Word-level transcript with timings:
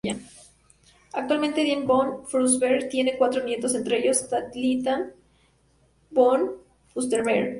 Actualmente 1.13 1.61
Diane 1.63 1.85
von 1.85 2.25
Fürstenberg 2.25 2.89
tiene 2.89 3.19
cuatro 3.19 3.43
nietos, 3.43 3.75
entre 3.75 3.99
ellos 3.99 4.27
Talita 4.27 5.11
von 6.09 6.53
Fürstenberg. 6.91 7.49